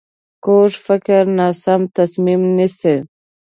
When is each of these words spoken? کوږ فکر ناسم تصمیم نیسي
کوږ 0.45 0.71
فکر 0.85 1.23
ناسم 1.37 1.81
تصمیم 1.95 2.41
نیسي 2.57 2.95